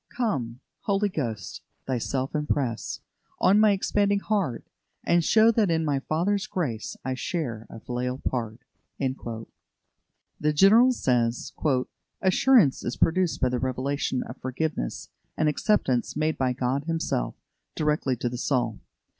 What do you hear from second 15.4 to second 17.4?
acceptance made by God Himself